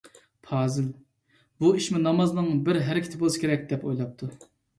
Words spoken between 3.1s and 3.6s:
بولسا